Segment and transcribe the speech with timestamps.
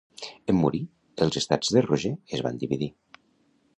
[0.53, 0.79] En morir,
[1.25, 2.93] els estats de Roger es van dividir.